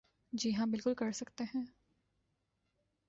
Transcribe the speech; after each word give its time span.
جی 0.33 0.55
ہاں 0.55 0.65
بالکل 0.67 0.93
کر 0.93 1.11
سکتے 1.11 1.43
ہیں۔ 1.55 1.63